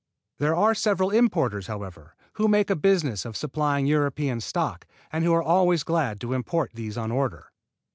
[0.39, 5.31] There are several importers, however, who make a business of supplying European stock and who
[5.31, 7.51] are always glad to import these on order.